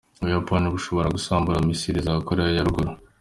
Ubuyapani 0.21 0.67
bushobora 0.75 1.13
gusambura 1.15 1.65
"missiles" 1.67 2.05
za 2.07 2.13
Korea 2.27 2.53
ya 2.55 2.65
Ruguru. 2.67 2.91